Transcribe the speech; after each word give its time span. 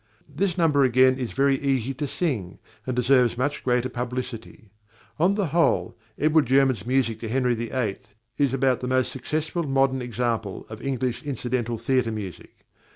This 0.35 0.57
number 0.57 0.83
again 0.83 1.19
is 1.19 1.31
very 1.31 1.59
easy 1.59 1.93
to 1.93 2.07
sing, 2.07 2.57
and 2.87 2.95
deserves 2.95 3.37
much 3.37 3.63
greater 3.63 3.87
publicity. 3.87 4.71
On 5.19 5.35
the 5.35 5.45
whole, 5.53 5.95
Edward 6.17 6.47
German's 6.47 6.87
music 6.87 7.19
to 7.19 7.29
Henry 7.29 7.53
VIII. 7.53 7.99
is 8.39 8.51
about 8.51 8.79
the 8.79 8.87
most 8.87 9.11
successful 9.11 9.61
modern 9.61 10.01
example 10.01 10.65
of 10.71 10.81
English 10.81 11.21
incidental 11.21 11.77
theatre 11.77 12.11
music. 12.11 12.65